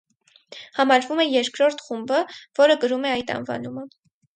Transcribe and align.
Համարվում 0.77 1.21
է 1.25 1.27
երկրորդ 1.27 1.85
խումբը, 1.91 2.25
որը 2.65 2.83
կրում 2.87 3.11
է 3.13 3.17
այդ 3.21 3.35
անվանումը։ 3.41 3.91